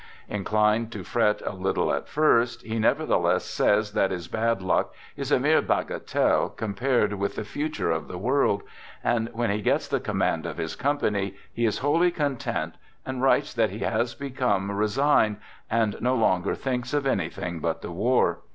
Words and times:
Inclined 0.29 0.91
to 0.93 1.03
fret 1.03 1.43
a 1.45 1.51
little 1.53 1.93
at 1.93 2.07
first, 2.07 2.63
he 2.63 2.79
nevertheless 2.79 3.43
says 3.45 3.93
that 3.93 4.09
his 4.09 4.27
bad 4.27 4.59
luck 4.63 4.95
is 5.15 5.31
a 5.31 5.39
mere 5.39 5.61
bagatelle 5.61 6.49
compared 6.49 7.13
with" 7.13 7.35
the 7.35 7.43
future 7.43 7.91
of 7.91 8.07
the 8.07 8.17
world"; 8.17 8.63
and 9.03 9.29
when 9.31 9.51
he 9.51 9.61
gets 9.61 9.87
the 9.87 9.99
command 9.99 10.47
of 10.47 10.57
his 10.57 10.75
company, 10.75 11.35
he 11.53 11.67
is 11.67 11.77
wholly 11.85 12.09
content 12.09 12.77
and 13.05 13.21
writes 13.21 13.53
that 13.53 13.69
he 13.69 13.77
has 13.85 14.15
become 14.15 14.71
re 14.71 14.87
signed, 14.87 15.37
and 15.69 16.01
no 16.01 16.15
longer 16.15 16.55
thinks 16.55 16.95
of 16.95 17.05
anything 17.05 17.59
but 17.59 17.83
the 17.83 17.91
war. 17.91 18.39